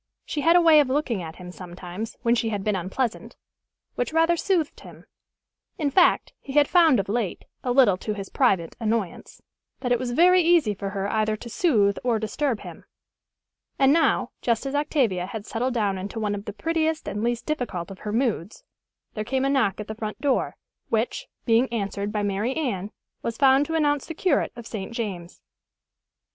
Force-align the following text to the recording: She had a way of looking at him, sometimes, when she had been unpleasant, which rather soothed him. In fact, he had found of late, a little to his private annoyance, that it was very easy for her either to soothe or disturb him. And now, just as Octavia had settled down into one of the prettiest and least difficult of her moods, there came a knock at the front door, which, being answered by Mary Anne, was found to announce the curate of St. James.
She 0.25 0.41
had 0.41 0.55
a 0.55 0.61
way 0.61 0.79
of 0.79 0.89
looking 0.89 1.21
at 1.21 1.35
him, 1.35 1.51
sometimes, 1.51 2.17
when 2.23 2.33
she 2.33 2.49
had 2.49 2.63
been 2.63 2.75
unpleasant, 2.75 3.35
which 3.93 4.11
rather 4.11 4.35
soothed 4.35 4.79
him. 4.79 5.05
In 5.77 5.91
fact, 5.91 6.33
he 6.39 6.53
had 6.53 6.67
found 6.67 6.99
of 6.99 7.07
late, 7.07 7.45
a 7.63 7.71
little 7.71 7.97
to 7.97 8.15
his 8.15 8.27
private 8.27 8.75
annoyance, 8.79 9.43
that 9.81 9.91
it 9.91 9.99
was 9.99 10.09
very 10.13 10.41
easy 10.41 10.73
for 10.73 10.89
her 10.89 11.07
either 11.07 11.35
to 11.37 11.49
soothe 11.51 11.99
or 12.03 12.17
disturb 12.17 12.61
him. 12.61 12.85
And 13.77 13.93
now, 13.93 14.31
just 14.41 14.65
as 14.65 14.73
Octavia 14.73 15.27
had 15.27 15.45
settled 15.45 15.75
down 15.75 15.99
into 15.99 16.19
one 16.19 16.33
of 16.33 16.45
the 16.45 16.53
prettiest 16.53 17.07
and 17.07 17.23
least 17.23 17.45
difficult 17.45 17.91
of 17.91 17.99
her 17.99 18.11
moods, 18.11 18.63
there 19.13 19.23
came 19.23 19.45
a 19.45 19.49
knock 19.51 19.79
at 19.79 19.87
the 19.87 19.93
front 19.93 20.19
door, 20.19 20.55
which, 20.89 21.27
being 21.45 21.71
answered 21.71 22.11
by 22.11 22.23
Mary 22.23 22.55
Anne, 22.55 22.89
was 23.21 23.37
found 23.37 23.67
to 23.67 23.75
announce 23.75 24.07
the 24.07 24.15
curate 24.15 24.51
of 24.55 24.65
St. 24.65 24.93
James. 24.93 25.43